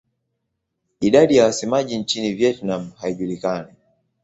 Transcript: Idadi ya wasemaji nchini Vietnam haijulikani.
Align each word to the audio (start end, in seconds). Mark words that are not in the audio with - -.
Idadi 0.99 1.35
ya 1.35 1.45
wasemaji 1.45 1.97
nchini 1.97 2.33
Vietnam 2.33 2.91
haijulikani. 2.97 3.73